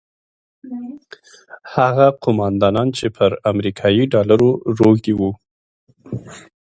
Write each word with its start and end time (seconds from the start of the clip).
هغه 1.75 2.07
قوماندانان 2.23 2.87
چې 2.97 3.05
پر 3.15 3.31
امریکایي 3.51 4.03
ډالرو 4.13 4.49
روږدي 4.77 5.13
وو. 5.19 5.31